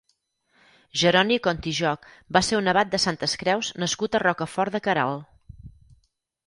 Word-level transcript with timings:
Jeroni 1.01 1.37
Contijoc 1.49 2.07
va 2.39 2.43
ser 2.49 2.57
un 2.61 2.73
abat 2.73 2.91
de 2.95 3.01
Santes 3.07 3.39
Creus 3.43 3.73
nascut 3.85 4.19
a 4.21 4.25
Rocafort 4.27 4.79
de 4.79 4.85
Queralt. 4.89 5.63